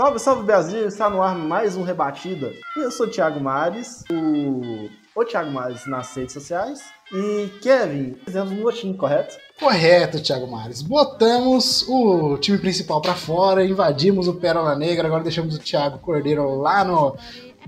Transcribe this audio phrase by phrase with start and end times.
[0.00, 0.88] Salve, salve Brasil!
[0.88, 2.54] Está no ar mais um Rebatida.
[2.74, 6.80] E eu sou o Thiago Mares, o, o Thiago Mares nas redes sociais.
[7.12, 9.36] E Kevin, fizemos um votinho, correto?
[9.58, 10.80] Correto, Thiago Mares.
[10.80, 16.58] Botamos o time principal pra fora, invadimos o Pérola Negra, agora deixamos o Thiago Cordeiro
[16.58, 17.14] lá no,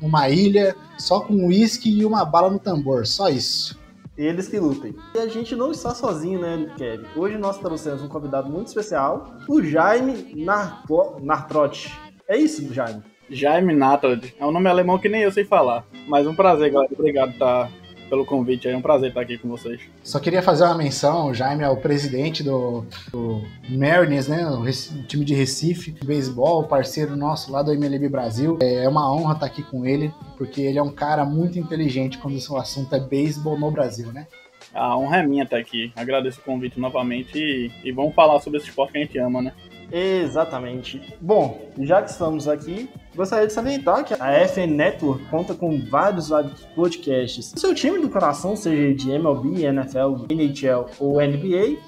[0.01, 3.79] numa ilha, só com uísque e uma bala no tambor, só isso.
[4.17, 4.95] Eles que lutem.
[5.15, 7.05] E a gente não está sozinho, né, Kevin?
[7.15, 11.21] Hoje nós trouxemos um convidado muito especial, o Jaime Narpo...
[11.21, 11.93] Nartrotti.
[12.33, 13.03] É isso, Jaime?
[13.29, 14.25] Jaime Natrad.
[14.41, 15.85] É um nome alemão que nem eu sei falar.
[16.09, 16.91] Mas um prazer, galera.
[16.99, 17.69] Obrigado tá,
[18.09, 18.67] pelo convite.
[18.67, 19.83] É um prazer estar aqui com vocês.
[20.03, 24.65] Só queria fazer uma menção, o Jaime é o presidente do, do Mariners, né, o,
[25.07, 28.59] time de Recife, de beisebol, parceiro nosso lá do MLB Brasil.
[28.63, 32.39] É uma honra estar aqui com ele, porque ele é um cara muito inteligente quando
[32.39, 34.27] o assunto é beisebol no Brasil, né?
[34.73, 35.93] A honra é minha estar aqui.
[35.95, 39.43] Agradeço o convite novamente e, e vamos falar sobre esse esporte que a gente ama,
[39.43, 39.53] né?
[39.93, 41.15] Exatamente.
[41.21, 46.31] Bom, já que estamos aqui, gostaria de salientar que a FN Network conta com vários,
[46.75, 47.53] podcasts.
[47.55, 51.79] O seu time do coração, seja de MLB, NFL, NHL ou NBA,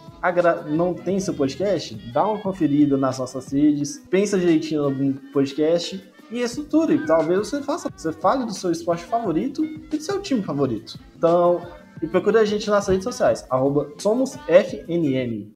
[0.68, 6.02] não tem seu podcast, dá uma conferida nas nossas redes, pensa direitinho em algum podcast
[6.30, 7.06] e estruture.
[7.06, 10.98] Talvez você faça, você fale do seu esporte favorito e do seu time favorito.
[11.16, 11.60] Então,
[12.02, 15.52] e procure a gente nas redes sociais, arroba SomosFNN.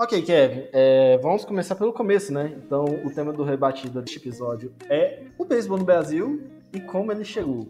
[0.00, 2.56] Ok, Kevin, é, vamos começar pelo começo, né?
[2.64, 6.40] Então, o tema do rebatida deste episódio é o beisebol no Brasil
[6.72, 7.68] e como ele chegou.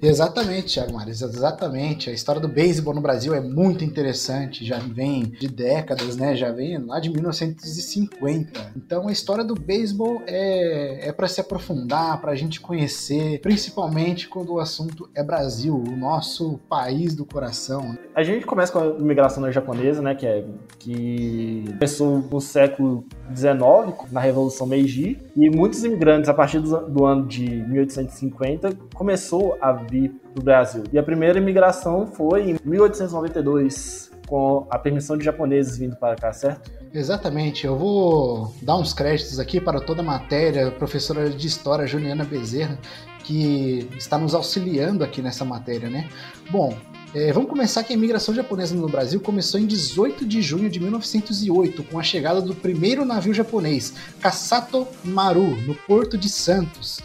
[0.00, 2.08] Exatamente, Thiago Mares, exatamente.
[2.08, 6.36] A história do beisebol no Brasil é muito interessante, já vem de décadas, né?
[6.36, 8.72] Já vem lá de 1950.
[8.76, 14.28] Então a história do beisebol é, é para se aprofundar, para a gente conhecer, principalmente
[14.28, 17.98] quando o assunto é Brasil, o nosso país do coração.
[18.14, 20.54] A gente começa com a imigração japonesa, né, Kevin?
[20.78, 27.26] Que começou no século XIX, na Revolução Meiji, e muitos imigrantes, a partir do, ano
[27.26, 30.84] de 1850, começou a vir para o Brasil.
[30.92, 36.32] E a primeira imigração foi em 1892, com a permissão de japoneses vindo para cá,
[36.32, 36.70] certo?
[36.92, 41.86] Exatamente, eu vou dar uns créditos aqui para toda a matéria, a professora de História
[41.86, 42.78] Juliana Bezerra,
[43.24, 46.08] que está nos auxiliando aqui nessa matéria, né?
[46.50, 46.74] Bom,
[47.14, 50.78] é, vamos começar que a imigração japonesa no Brasil começou em 18 de junho de
[50.78, 57.00] 1908, com a chegada do primeiro navio japonês, Kasato Maru, no Porto de Santos.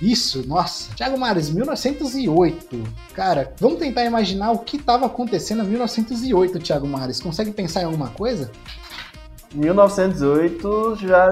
[0.00, 0.94] Isso, nossa.
[0.94, 2.82] Thiago Mares, 1908.
[3.14, 7.20] Cara, vamos tentar imaginar o que estava acontecendo em 1908, Thiago Mares.
[7.20, 8.50] Consegue pensar em alguma coisa?
[9.54, 11.30] Em 1908, já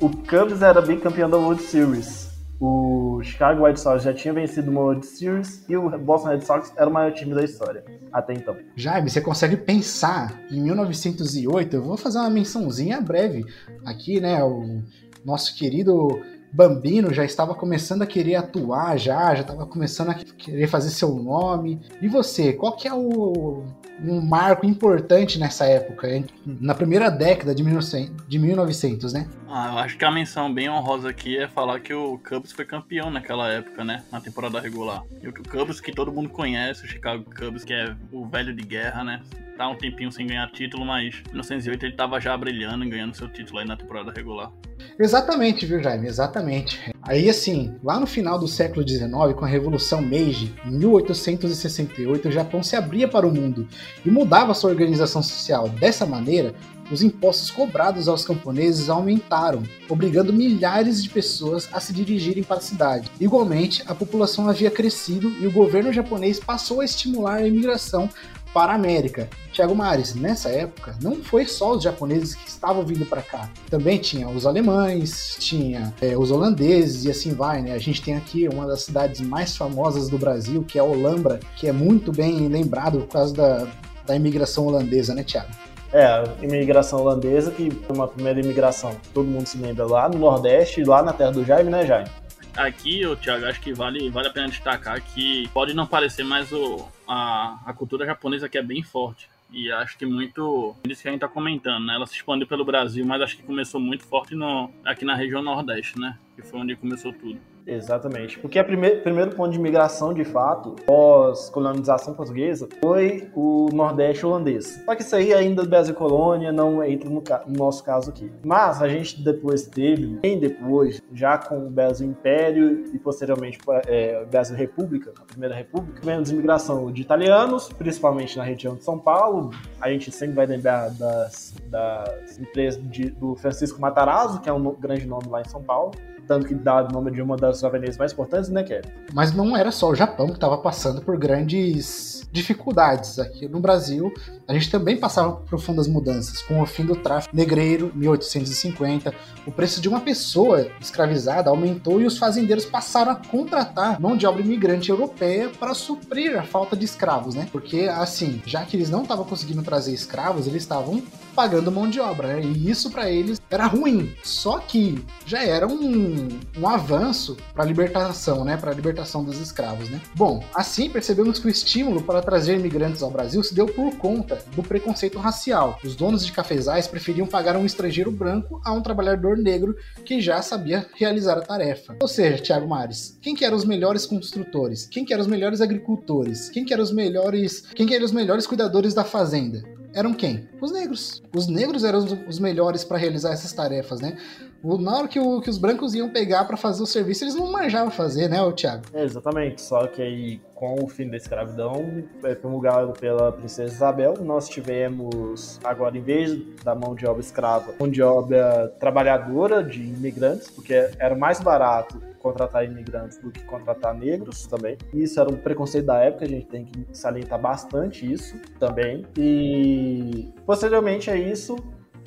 [0.00, 2.23] o Cubs era bicampeão da World Series.
[2.66, 6.72] O Chicago White Sox já tinha vencido uma World Series e o Boston Red Sox
[6.74, 8.56] era o maior time da história até então.
[8.74, 11.76] Jaime, você consegue pensar em 1908?
[11.76, 13.44] Eu vou fazer uma mençãozinha breve
[13.84, 14.42] aqui, né?
[14.42, 14.82] O
[15.22, 20.66] nosso querido Bambino já estava começando a querer atuar, já, já estava começando a querer
[20.66, 21.82] fazer seu nome.
[22.00, 23.62] E você, qual que é o
[24.02, 26.08] um marco importante nessa época,
[26.44, 29.28] na primeira década de 1900, de 1900, né?
[29.48, 32.64] Ah, eu acho que a menção bem honrosa aqui é falar que o Cubs foi
[32.64, 34.02] campeão naquela época, né?
[34.10, 35.02] Na temporada regular.
[35.22, 38.62] E o Cubs que todo mundo conhece, o Chicago Cubs, que é o velho de
[38.62, 39.22] guerra, né?
[39.56, 43.16] Tá um tempinho sem ganhar título, mas em 1908 ele tava já brilhando e ganhando
[43.16, 44.50] seu título aí na temporada regular.
[44.98, 46.08] Exatamente, viu, Jaime?
[46.08, 46.92] Exatamente.
[47.02, 52.32] Aí, assim, lá no final do século XIX, com a Revolução Meiji, em 1868, o
[52.32, 53.68] Japão se abria para o mundo
[54.04, 55.68] e mudava sua organização social.
[55.68, 56.52] Dessa maneira,
[56.90, 62.60] os impostos cobrados aos camponeses aumentaram, obrigando milhares de pessoas a se dirigirem para a
[62.60, 63.10] cidade.
[63.20, 68.10] Igualmente, a população havia crescido e o governo japonês passou a estimular a imigração
[68.54, 69.28] para a América.
[69.52, 73.50] Tiago Mares, nessa época, não foi só os japoneses que estavam vindo para cá.
[73.68, 77.72] Também tinha os alemães, tinha é, os holandeses e assim vai, né?
[77.72, 81.66] A gente tem aqui uma das cidades mais famosas do Brasil, que é Olambra, que
[81.66, 83.66] é muito bem lembrado por causa da,
[84.06, 85.50] da imigração holandesa, né, Tiago?
[85.92, 90.18] É, a imigração holandesa, que foi uma primeira imigração, todo mundo se lembra, lá no
[90.18, 92.08] Nordeste, lá na terra do Jaime, né, Jaime?
[92.56, 96.52] Aqui, ô, Thiago, acho que vale, vale a pena destacar que pode não parecer, mas
[96.52, 99.28] o, a, a cultura japonesa aqui é bem forte.
[99.50, 101.94] E acho que muito disso que a gente tá comentando, né?
[101.94, 105.42] Ela se expandiu pelo Brasil, mas acho que começou muito forte no, aqui na região
[105.42, 106.18] Nordeste, né?
[106.34, 107.40] Que foi onde começou tudo.
[107.66, 108.38] Exatamente.
[108.38, 114.82] Porque o primeiro, primeiro ponto de migração, de fato, pós-colonização portuguesa, foi o Nordeste holandês.
[114.84, 118.30] Só que isso aí ainda do Brasil Colônia não entra no, no, nosso caso aqui.
[118.44, 124.22] Mas a gente depois teve, bem depois, já com o Brasil Império e posteriormente é,
[124.24, 128.98] o Brasil República, a Primeira República, tivemos imigração de italianos, principalmente na região de São
[128.98, 129.50] Paulo.
[129.80, 134.74] A gente sempre vai lembrar das, das empresas de, do Francisco Matarazzo, que é um
[134.74, 135.92] grande nome lá em São Paulo
[136.26, 138.88] tanto que dá o nome de uma das avenidas mais importantes, né, Kevin?
[139.12, 143.18] Mas não era só o Japão que estava passando por grandes dificuldades.
[143.18, 144.12] Aqui no Brasil,
[144.48, 149.14] a gente também passava por profundas mudanças, com o fim do tráfico negreiro, 1850,
[149.46, 154.26] o preço de uma pessoa escravizada aumentou e os fazendeiros passaram a contratar mão de
[154.26, 157.46] obra imigrante europeia para suprir a falta de escravos, né?
[157.52, 161.02] Porque, assim, já que eles não estavam conseguindo trazer escravos, eles estavam
[161.34, 162.42] pagando mão de obra, né?
[162.42, 164.14] E isso para eles era ruim.
[164.22, 166.28] Só que já era um,
[166.58, 168.56] um avanço para a libertação, né?
[168.56, 170.00] Para a libertação dos escravos, né?
[170.14, 174.38] Bom, assim percebemos que o estímulo para trazer imigrantes ao Brasil se deu por conta
[174.54, 175.78] do preconceito racial.
[175.84, 180.40] Os donos de cafezais preferiam pagar um estrangeiro branco a um trabalhador negro que já
[180.42, 181.96] sabia realizar a tarefa.
[182.00, 184.86] Ou seja, Thiago Mares, quem que eram os melhores construtores?
[184.86, 186.48] Quem que eram os melhores agricultores?
[186.50, 189.73] Quem que eram os melhores, quem que eram os melhores cuidadores da fazenda?
[189.94, 190.48] Eram quem?
[190.60, 191.22] Os negros.
[191.34, 194.16] Os negros eram os melhores para realizar essas tarefas, né?
[194.62, 197.52] Na hora que, o, que os brancos iam pegar para fazer o serviço, eles não
[197.52, 198.84] manjavam fazer, né, o Thiago?
[198.94, 199.60] É, exatamente.
[199.60, 205.60] Só que aí, com o fim da escravidão, é, promulgado pela princesa Isabel, nós tivemos,
[205.62, 210.72] agora, em vez da mão de obra escrava, mão de obra trabalhadora de imigrantes, porque
[210.98, 214.78] era mais barato contratar imigrantes do que contratar negros também.
[214.94, 219.04] Isso era um preconceito da época, a gente tem que salientar bastante isso também.
[219.18, 221.54] E posteriormente a isso,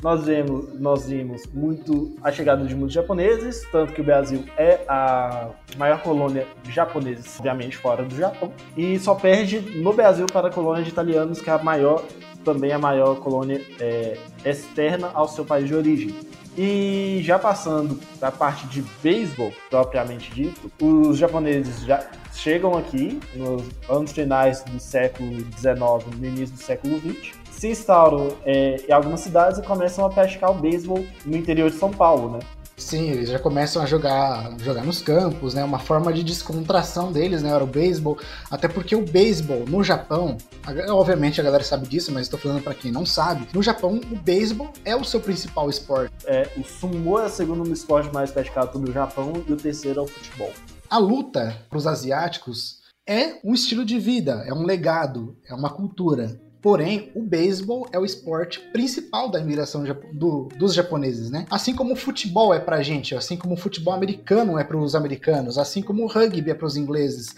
[0.02, 4.84] nós vemos, nós vimos muito a chegada de muitos japoneses, tanto que o Brasil é
[4.88, 10.48] a maior colônia de japoneses, obviamente fora do Japão, e só perde no Brasil para
[10.48, 12.04] a colônia de italianos, que é a maior,
[12.44, 16.16] também a maior colônia é, externa ao seu país de origem.
[16.57, 23.63] E já passando da parte de beisebol, propriamente dito, os japoneses já chegam aqui nos
[23.88, 29.19] anos finais do século XIX, no início do século XX, se instauram é, em algumas
[29.19, 32.39] cidades e começam a praticar o beisebol no interior de São Paulo, né?
[32.77, 35.63] Sim, eles já começam a jogar, jogar nos campos, né?
[35.63, 37.50] Uma forma de descontração deles, né?
[37.50, 38.19] Era o beisebol.
[38.51, 40.38] Até porque o beisebol no Japão,
[40.89, 43.47] obviamente a galera sabe disso, mas estou falando para quem não sabe.
[43.51, 46.13] No Japão, o beisebol é o seu principal esporte.
[46.27, 50.03] É, o sumo é o segundo esporte mais praticado no Japão e o terceiro é
[50.03, 50.53] o futebol.
[50.88, 52.77] A luta para os asiáticos
[53.07, 56.39] é um estilo de vida, é um legado, é uma cultura.
[56.68, 61.46] Porém, o beisebol é o esporte principal da imigração do, dos japoneses, né?
[61.50, 64.94] Assim como o futebol é pra gente, assim como o futebol americano é para os
[64.94, 67.34] americanos, assim como o rugby é para os ingleses.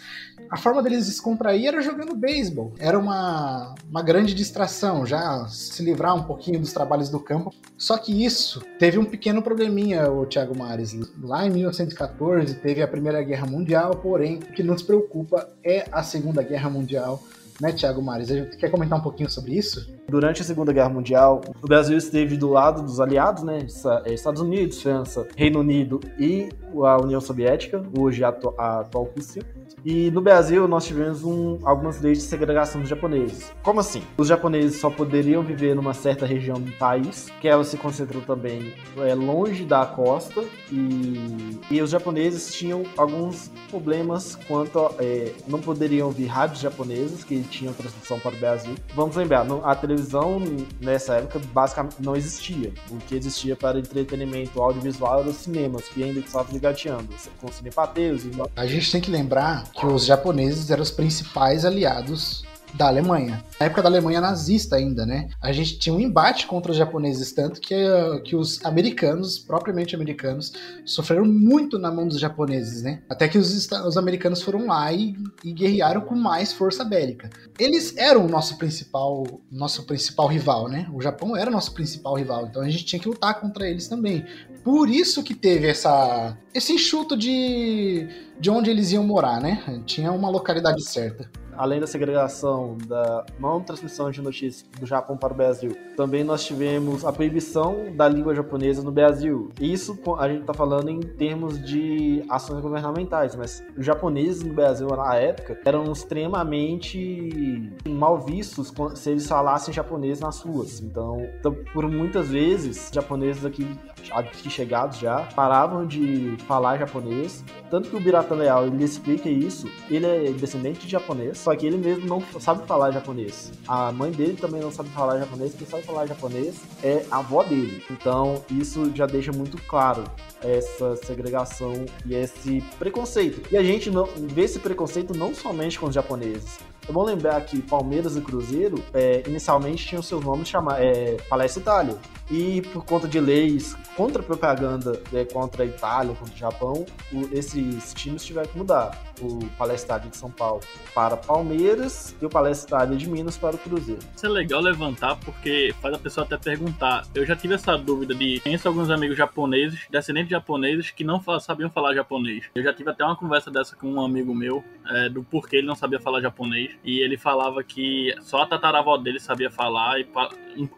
[0.49, 2.73] A forma deles descontrair era jogando beisebol.
[2.79, 7.53] Era uma, uma grande distração, já se livrar um pouquinho dos trabalhos do campo.
[7.77, 10.97] Só que isso teve um pequeno probleminha, o Thiago Mares.
[11.21, 16.01] Lá em 1914 teve a Primeira Guerra Mundial, porém, o que nos preocupa é a
[16.01, 17.21] Segunda Guerra Mundial
[17.59, 18.29] né, Tiago Mares?
[18.57, 19.93] Quer comentar um pouquinho sobre isso?
[20.07, 23.59] Durante a Segunda Guerra Mundial, o Brasil esteve do lado dos aliados, né?
[24.07, 26.49] Estados Unidos, França, Reino Unido e
[26.83, 29.43] a União Soviética, hoje a, atual Rússia.
[29.85, 33.51] E no Brasil nós tivemos um, algumas leis de segregação dos japoneses.
[33.63, 34.01] Como assim?
[34.17, 38.73] Os japoneses só poderiam viver numa certa região do país, que ela se concentrou também
[38.97, 45.59] é, longe da costa, e, e os japoneses tinham alguns problemas quanto a, é, não
[45.59, 48.75] poderiam ouvir rádios japoneses que tinham transmissão para o Brasil.
[48.93, 50.41] Vamos lembrar, a televisão
[50.81, 52.71] nessa época basicamente não existia.
[52.89, 57.07] O que existia para entretenimento audiovisual eram os cinemas, que ainda estavam ligateando,
[57.39, 58.31] com cinepateiros e...
[58.55, 63.43] A gente tem que lembrar que os japoneses eram os principais aliados da Alemanha.
[63.59, 65.29] Na época da Alemanha nazista ainda, né?
[65.41, 69.95] A gente tinha um embate contra os japoneses, tanto que, uh, que os americanos, propriamente
[69.95, 70.53] americanos,
[70.85, 73.01] sofreram muito na mão dos japoneses, né?
[73.09, 77.29] Até que os, os americanos foram lá e, e guerrearam com mais força bélica.
[77.57, 80.87] Eles eram o nosso principal, nosso principal rival, né?
[80.93, 83.87] O Japão era o nosso principal rival, então a gente tinha que lutar contra eles
[83.87, 84.25] também.
[84.63, 88.07] Por isso que teve essa, esse enxuto de,
[88.39, 89.81] de onde eles iam morar, né?
[89.85, 95.33] Tinha uma localidade certa além da segregação, da não transmissão de notícias do Japão para
[95.33, 99.51] o Brasil, também nós tivemos a proibição da língua japonesa no Brasil.
[99.59, 104.87] Isso a gente está falando em termos de ações governamentais, mas os japoneses no Brasil
[104.87, 110.79] na época eram extremamente mal vistos se eles falassem japonês nas ruas.
[110.79, 113.67] Então, então por muitas vezes, japoneses aqui
[114.11, 119.69] aqui chegados já paravam de falar japonês, tanto que o Birata Leal ele explica isso,
[119.89, 123.51] ele é descendente de japonês, só que ele mesmo não sabe falar japonês.
[123.67, 127.41] A mãe dele também não sabe falar japonês, quem sabe falar japonês é a avó
[127.41, 127.83] dele.
[127.89, 130.03] Então isso já deixa muito claro
[130.43, 131.73] essa segregação
[132.05, 133.51] e esse preconceito.
[133.51, 136.59] E a gente não vê esse preconceito não somente com os japoneses.
[136.87, 141.61] É bom lembrar que Palmeiras e Cruzeiro é, inicialmente tinham seus nomes chamar é, Palestra
[141.61, 141.97] Itália.
[142.29, 147.35] E por conta de leis contra propaganda é, contra a Itália, contra o Japão, o,
[147.35, 149.08] esses times tiveram que mudar.
[149.21, 150.61] O Palestra de São Paulo
[150.93, 154.01] para Palmeiras e o Palestra de Minas para o Cruzeiro.
[154.15, 157.05] Isso é legal levantar porque faz a pessoa até perguntar.
[157.13, 161.69] Eu já tive essa dúvida de conheço alguns amigos japoneses, descendentes japoneses, que não sabiam
[161.69, 162.45] falar japonês.
[162.55, 165.67] Eu já tive até uma conversa dessa com um amigo meu, é, do porquê ele
[165.67, 166.75] não sabia falar japonês.
[166.83, 170.07] E ele falava que só a tataravó dele sabia falar e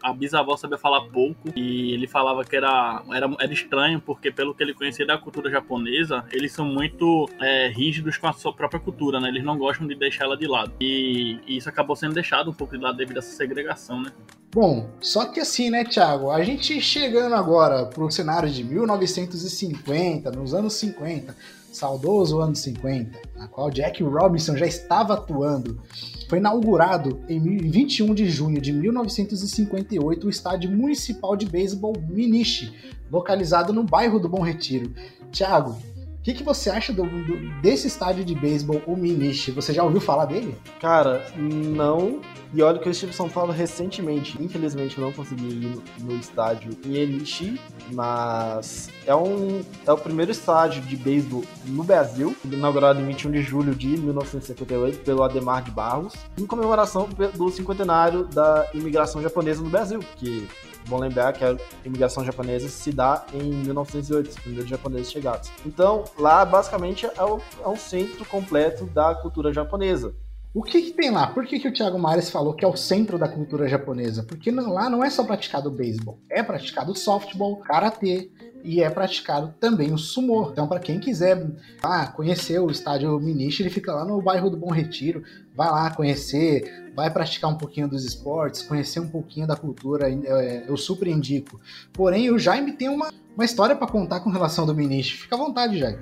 [0.03, 1.49] a bisavó sabia falar pouco.
[1.55, 5.49] E ele falava que era, era, era estranho, porque pelo que ele conhecia da cultura
[5.49, 9.29] japonesa, eles são muito é, rígidos com a sua própria cultura, né?
[9.29, 10.73] Eles não gostam de deixar ela de lado.
[10.81, 14.11] E, e isso acabou sendo deixado um pouco de lado devido a essa segregação, né?
[14.53, 16.29] Bom, só que assim, né, Thiago?
[16.29, 21.33] A gente chegando agora pro cenário de 1950, nos anos 50,
[21.71, 25.81] saudoso ano 50, na qual Jack Robinson já estava atuando.
[26.29, 32.73] Foi inaugurado em 21 de junho de 1958 o estádio municipal de beisebol Minichi,
[33.09, 34.93] localizado no bairro do Bom Retiro.
[35.31, 35.77] Thiago,
[36.21, 39.49] o que, que você acha do, do, desse estádio de beisebol, o Minichi?
[39.49, 40.55] Você já ouviu falar dele?
[40.79, 42.21] Cara, não.
[42.53, 44.39] E olha que eu estive em São Paulo recentemente.
[44.39, 47.59] Infelizmente eu não consegui ir no, no estádio Elixir,
[47.91, 53.41] mas é, um, é o primeiro estádio de beisebol no Brasil, inaugurado em 21 de
[53.41, 59.71] julho de 1958 pelo Ademar de Barros, em comemoração do cinquentenário da imigração japonesa no
[59.71, 60.47] Brasil, que
[60.87, 65.51] Bom lembrar que a imigração japonesa se dá em 1908, os primeiros japoneses chegados.
[65.65, 70.13] Então, lá basicamente é, é um centro completo da cultura japonesa.
[70.53, 71.27] O que, que, tem lá?
[71.27, 74.21] Por que, que o Thiago Mares falou que é o centro da cultura japonesa?
[74.21, 78.29] Porque não, lá não é só praticado beisebol, é praticado softball, karatê
[78.61, 80.49] e é praticado também o sumo.
[80.51, 81.49] Então, para quem quiser
[81.81, 85.23] ah, conhecer o estádio Minichi, ele fica lá no bairro do Bom Retiro.
[85.55, 90.09] Vai lá conhecer, vai praticar um pouquinho dos esportes, conhecer um pouquinho da cultura.
[90.09, 91.59] É, eu super indico.
[91.93, 95.17] Porém, o Jaime tem uma, uma história para contar com relação do Minichi.
[95.17, 95.99] Fica à vontade, Jaime.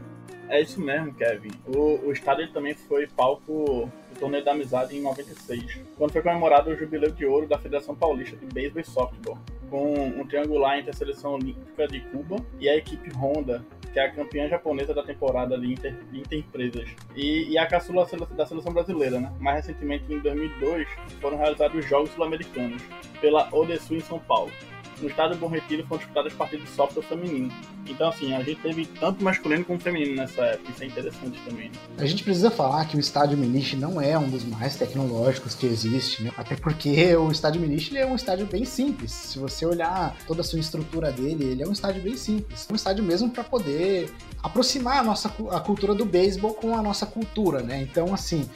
[0.50, 1.52] É isso mesmo, Kevin.
[1.68, 6.72] O, o estádio também foi palco do Torneio da Amizade em 96, quando foi comemorado
[6.72, 9.38] o Jubileu de Ouro da Federação Paulista de Beisebol e Softball,
[9.70, 14.06] com um triangular entre a Seleção Olímpica de Cuba e a equipe Honda, que é
[14.06, 18.74] a campeã japonesa da temporada de Inter, Inter Empresas, e, e a caçula da seleção
[18.74, 19.20] brasileira.
[19.20, 19.32] Né?
[19.40, 20.88] Mais recentemente, em 2002,
[21.22, 22.82] foram realizados os Jogos Sul-Americanos
[23.20, 24.52] pela Odesu em São Paulo
[25.02, 27.52] no estado do Bom Retiro foram disputadas partidas de softball feminino.
[27.88, 30.72] Então, assim, a gente teve tanto masculino como feminino nessa época.
[30.72, 31.70] Isso é interessante também.
[31.70, 31.76] Né?
[31.98, 35.66] A gente precisa falar que o estádio Minichi não é um dos mais tecnológicos que
[35.66, 36.32] existe, né?
[36.38, 39.12] Até porque o estádio Minichi é um estádio bem simples.
[39.12, 42.68] Se você olhar toda a sua estrutura dele, ele é um estádio bem simples.
[42.72, 47.06] Um estádio mesmo para poder aproximar a nossa a cultura do beisebol com a nossa
[47.06, 47.82] cultura, né?
[47.82, 48.48] Então, assim,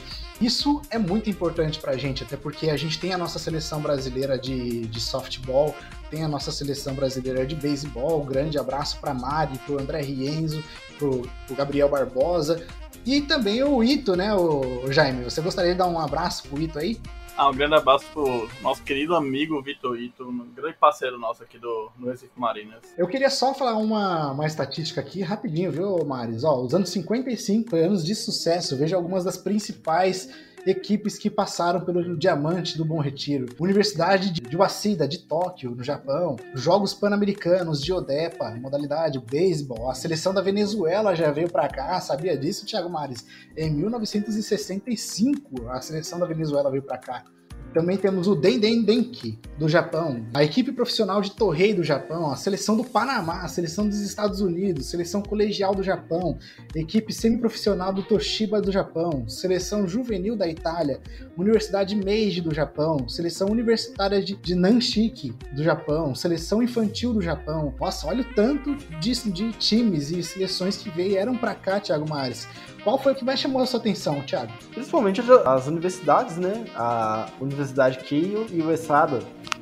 [0.46, 3.82] isso é muito importante para a gente, até porque a gente tem a nossa seleção
[3.82, 5.76] brasileira de, de softball,
[6.10, 8.24] tem a nossa seleção brasileira de beisebol.
[8.24, 10.64] Grande abraço para Mari, para André Rienzo,
[10.98, 12.66] para Gabriel Barbosa
[13.06, 15.24] e também o Ito, né, o Jaime?
[15.24, 17.00] Você gostaria de dar um abraço pro Ito aí?
[17.36, 21.58] Ah, um grande abraço pro nosso querido amigo Vitor Ito, um grande parceiro nosso aqui
[21.58, 22.84] do, Recife Marinas.
[22.96, 26.44] Eu queria só falar uma, uma estatística aqui rapidinho, viu, Maris?
[26.44, 30.30] Ó, os anos 55 anos de sucesso, veja algumas das principais
[30.66, 36.38] equipes que passaram pelo Diamante do Bom Retiro, Universidade de Waseda, de Tóquio, no Japão,
[36.54, 42.38] Jogos Pan-Americanos de Odepa, modalidade beisebol, a seleção da Venezuela já veio para cá, sabia
[42.38, 43.26] disso, Thiago Mares?
[43.58, 47.26] Em 1965, a seleção da Venezuela veio para cá.
[47.74, 52.36] Também temos o Denden Denki, do Japão, a equipe profissional de Torrei do Japão, a
[52.36, 56.38] seleção do Panamá, a seleção dos Estados Unidos, seleção colegial do Japão,
[56.76, 61.00] equipe semiprofissional do Toshiba do Japão, seleção juvenil da Itália,
[61.38, 67.74] Universidade Meiji do Japão, seleção universitária de, de Nanshiki do Japão, seleção infantil do Japão.
[67.80, 72.48] Nossa, olha o tanto de, de times e seleções que vieram para cá, Thiago Mares.
[72.84, 74.52] Qual foi o que mais chamou a sua atenção, Thiago?
[74.72, 76.66] Principalmente as universidades, né?
[76.76, 79.20] A Universidade Keio e o Esada,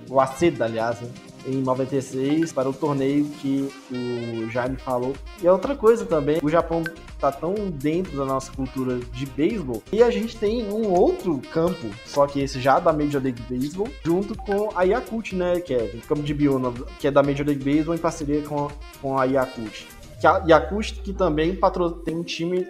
[0.10, 1.10] o ACEDA, aliás, né?
[1.46, 5.13] em 96 para o torneio que o Jaime falou.
[5.42, 6.84] E é outra coisa também, o Japão
[7.20, 11.88] tá tão dentro da nossa cultura de beisebol e a gente tem um outro campo,
[12.06, 15.92] só que esse já da Major League Baseball, junto com a Yakult, né, que é
[15.94, 18.70] o campo de Biona, que é da Major League Baseball em parceria com,
[19.01, 19.86] com a Yakult.
[20.24, 21.58] Yakult que também
[22.06, 22.66] tem um time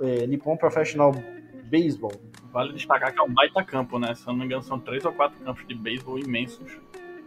[0.00, 1.12] é, Nippon Professional
[1.70, 2.12] Baseball.
[2.52, 4.14] Vale destacar que é um baita campo, né?
[4.14, 6.78] Se eu não me engano, são três ou quatro campos de beisebol imensos.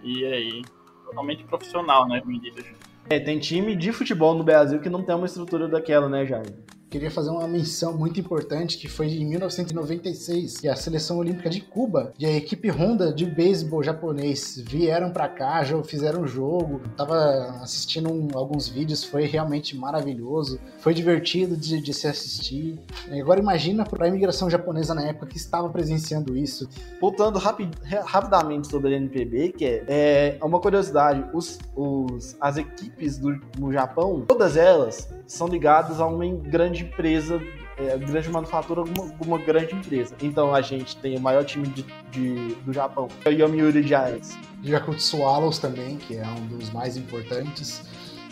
[0.03, 0.61] E aí,
[1.03, 2.65] totalmente profissional, né, medidas.
[3.09, 6.53] É, tem time de futebol no Brasil que não tem uma estrutura daquela, né, Jair?
[6.89, 11.59] Queria fazer uma menção muito importante que foi em 1996, que a seleção olímpica de
[11.59, 16.79] Cuba e a equipe Honda de beisebol japonês vieram para cá, já fizeram um jogo.
[16.95, 22.79] Tava assistindo um, alguns vídeos, foi realmente maravilhoso, foi divertido de, de se assistir.
[23.11, 26.69] Agora imagina para a imigração japonesa na época que estava presenciando isso.
[27.01, 27.73] Voltando rapid,
[28.05, 33.73] rapidamente sobre a NPB, que é, é uma curiosidade, os, os, as equipes do, no
[33.73, 37.41] Japão, todas elas são ligadas a uma grande empresa,
[37.77, 40.15] é, grande manufatura, alguma, alguma grande empresa.
[40.21, 44.37] Então a gente tem o maior time de, de do Japão, é o Yomiuri Giants.
[44.63, 47.83] Yakult Swallows também, que é um dos mais importantes.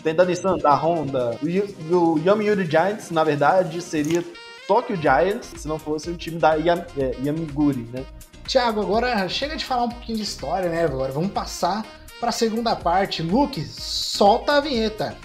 [0.02, 1.38] Tem da Nissan, da Honda.
[1.42, 4.24] O, o Yomiuri Giants, na verdade, seria
[4.66, 8.04] Tokyo Giants, se não fosse um time da Yam, é, Yamiguri, né?
[8.46, 10.84] Tiago, agora chega de falar um pouquinho de história, né?
[10.84, 11.84] Agora vamos passar
[12.20, 13.22] para a segunda parte.
[13.22, 15.16] Luke, solta a vinheta.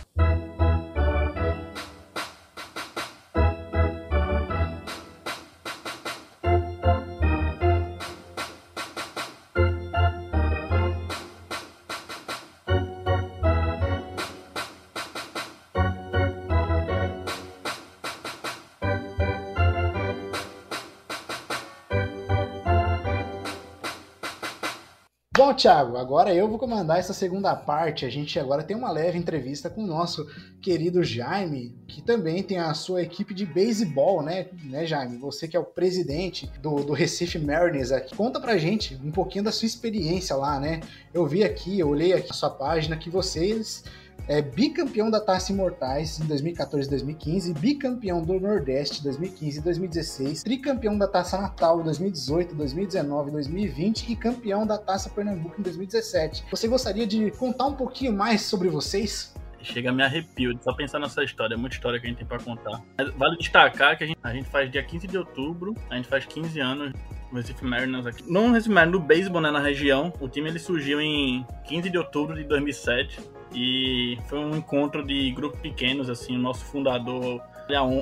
[25.61, 28.03] Thiago, agora eu vou comandar essa segunda parte.
[28.03, 30.27] A gente agora tem uma leve entrevista com o nosso
[30.59, 34.47] querido Jaime, que também tem a sua equipe de beisebol, né?
[34.63, 35.19] né, Jaime?
[35.19, 38.15] Você que é o presidente do, do Recife Mariners aqui.
[38.15, 40.79] Conta pra gente um pouquinho da sua experiência lá, né?
[41.13, 43.83] Eu vi aqui, eu olhei aqui a sua página que vocês
[44.27, 50.43] é bicampeão da Taça Imortais em 2014 e 2015, bicampeão do Nordeste 2015 e 2016,
[50.43, 56.45] tricampeão da Taça Natal 2018, 2019 2020 e campeão da Taça Pernambuco em 2017.
[56.49, 59.33] Você gostaria de contar um pouquinho mais sobre vocês?
[59.63, 62.27] Chega a me arrepio só pensar nessa história, é muita história que a gente tem
[62.27, 62.81] para contar.
[63.15, 66.25] Vale destacar que a gente, a gente faz dia 15 de outubro, a gente faz
[66.25, 66.93] 15 anos
[67.31, 68.23] no Recife Mariners aqui.
[68.27, 70.11] Não Recife Mariners, no beisebol, né, na região.
[70.19, 73.19] O time ele surgiu em 15 de outubro de 2007
[73.53, 77.41] e foi um encontro de grupos pequenos, assim, o nosso fundador,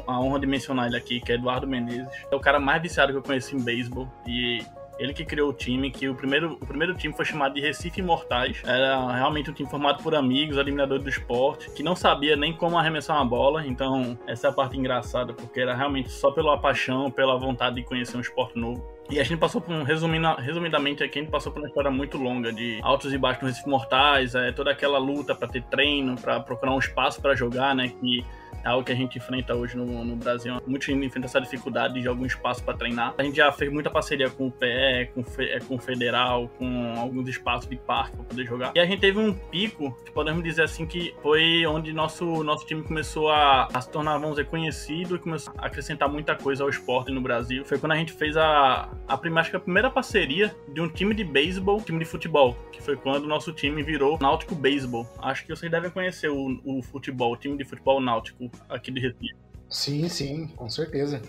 [0.08, 2.08] a honra de mencionar ele aqui, que é Eduardo Menezes.
[2.32, 4.64] É o cara mais viciado que eu conheci em beisebol e
[5.00, 8.02] ele que criou o time, que o primeiro, o primeiro time foi chamado de Recife
[8.02, 8.62] Imortais.
[8.66, 12.78] Era realmente um time formado por amigos, admiradores do esporte, que não sabia nem como
[12.78, 13.66] arremessar uma bola.
[13.66, 17.84] Então, essa é a parte engraçada, porque era realmente só pela paixão, pela vontade de
[17.84, 18.86] conhecer um esporte novo.
[19.10, 22.16] E a gente passou por um, resumidamente aqui, a gente passou por uma história muito
[22.16, 26.16] longa de altos e baixos no Recife Mortais, é, toda aquela luta para ter treino,
[26.16, 27.90] para procurar um espaço para jogar, né?
[28.00, 28.24] Que
[28.64, 30.56] algo que a gente enfrenta hoje no, no Brasil.
[30.68, 33.14] Gente enfrenta essa dificuldade de algum espaço para treinar.
[33.18, 36.94] A gente já fez muita parceria com o PE, com, é, com o Federal, com
[36.98, 38.72] alguns espaços de parque para poder jogar.
[38.76, 42.84] E a gente teve um pico, podemos dizer assim, que foi onde nosso, nosso time
[42.84, 46.70] começou a, a se tornar, vamos dizer, conhecido e começou a acrescentar muita coisa ao
[46.70, 47.66] esporte no Brasil.
[47.66, 51.24] Foi quando a gente fez a, a, primeira, a primeira parceria de um time de
[51.24, 55.08] beisebol, time de futebol, que foi quando o nosso time virou Náutico Beisebol.
[55.22, 58.39] Acho que vocês devem conhecer o, o futebol, o time de futebol náutico
[58.70, 59.36] aqui de Recife.
[59.70, 61.22] Sim, sim, com certeza.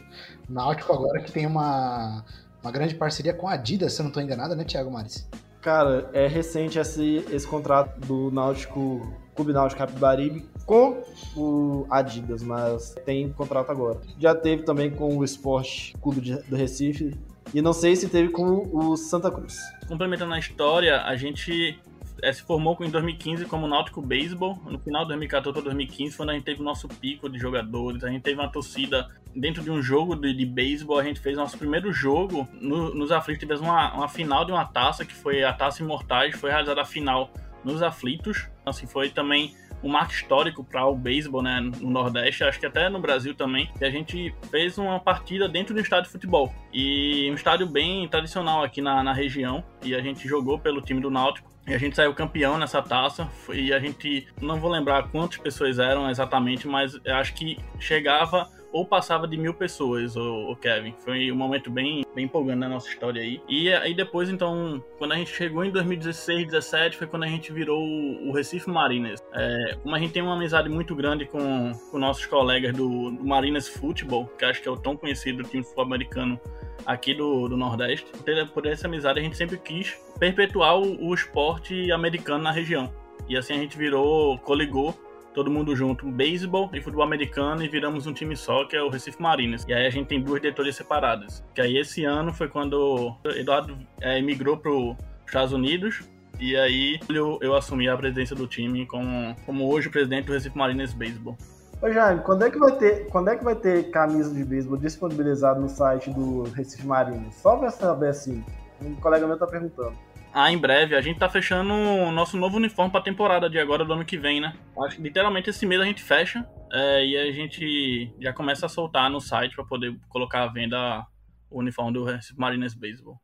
[0.48, 2.24] O Náutico agora que tem uma,
[2.62, 5.28] uma grande parceria com a Adidas, se eu não estou enganado, né, Thiago Mares?
[5.60, 11.02] Cara, é recente esse, esse contrato do Náutico, Clube Náutico Capibaribe com
[11.36, 14.00] o Adidas, mas tem contrato agora.
[14.18, 17.14] Já teve também com o Esporte Clube de, do Recife,
[17.52, 19.58] E não sei se teve com o Santa Cruz.
[19.86, 21.78] Complementando a história, a gente
[22.22, 24.59] é, se formou em 2015 como Náutico Baseball.
[24.66, 27.38] No final de 2014 para 2015 foi quando a gente teve o nosso pico de
[27.38, 28.04] jogadores.
[28.04, 30.98] A gente teve uma torcida dentro de um jogo de, de beisebol.
[30.98, 33.40] A gente fez nosso primeiro jogo no, nos aflitos.
[33.40, 36.37] Tivemos uma, uma final de uma taça, que foi a Taça Imortais.
[36.37, 37.30] Foi realizada a final
[37.64, 38.48] nos aflitos.
[38.61, 42.66] Então, assim, foi também um marco histórico para o beisebol né, no Nordeste, acho que
[42.66, 43.70] até no Brasil também.
[43.80, 46.52] E a gente fez uma partida dentro do estádio de futebol.
[46.72, 49.64] E um estádio bem tradicional aqui na, na região.
[49.83, 51.50] E a gente jogou pelo time do Náutico.
[51.66, 53.28] E a gente saiu campeão nessa taça.
[53.52, 58.86] E a gente, não vou lembrar quantas pessoas eram exatamente, mas acho que chegava ou
[58.86, 60.94] passava de mil pessoas, o, Kevin.
[61.00, 63.40] Foi um momento bem, bem empolgante na nossa história aí.
[63.48, 67.52] E aí depois, então, quando a gente chegou em 2016, 2017, foi quando a gente
[67.52, 69.20] virou o Recife Mariners.
[69.32, 73.24] É, como a gente tem uma amizade muito grande com, com nossos colegas do, do
[73.24, 76.40] Mariners Football, que acho que é o tão conhecido time futebol americano
[76.86, 78.06] aqui do, do Nordeste,
[78.52, 82.92] por essa amizade a gente sempre quis perpetuar o, o esporte americano na região.
[83.28, 84.98] E assim a gente virou, coligou
[85.34, 88.88] todo mundo junto, beisebol e futebol americano, e viramos um time só, que é o
[88.88, 89.64] Recife Mariners.
[89.68, 91.44] E aí a gente tem duas diretorias separadas.
[91.54, 96.02] Que aí esse ano foi quando Eduardo é, migrou para os Estados Unidos,
[96.38, 100.56] e aí eu, eu, assumi a presidência do time como, como hoje presidente do Recife
[100.56, 101.36] Mariners Baseball.
[101.82, 104.76] Ô Jaime, quando é que vai ter, quando é que vai ter camisa de beisebol
[104.76, 107.34] disponibilizado no site do Recife Mariners?
[107.36, 108.44] Só pra saber assim.
[108.82, 109.96] Um colega meu tá perguntando.
[110.32, 110.94] Ah, em breve.
[110.94, 114.18] A gente tá fechando o nosso novo uniforme pra temporada de agora do ano que
[114.18, 114.52] vem, né?
[114.84, 118.68] Acho que literalmente esse mês a gente fecha é, e a gente já começa a
[118.68, 121.04] soltar no site para poder colocar à venda
[121.50, 122.04] o uniforme do
[122.36, 123.16] Mariners Baseball.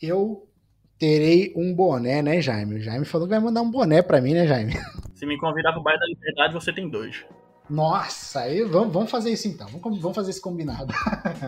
[0.00, 0.46] Eu
[0.98, 2.76] terei um boné, né, Jaime?
[2.76, 4.74] O Jaime falou que vai mandar um boné para mim, né, Jaime?
[5.14, 7.24] Se me convidar pro bairro da Liberdade, você tem dois.
[7.68, 9.66] Nossa, aí vamos, vamos fazer isso então.
[9.68, 10.92] Vamos, vamos fazer esse combinado.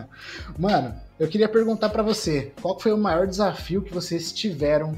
[0.57, 4.97] Mano, eu queria perguntar para você, qual foi o maior desafio que vocês tiveram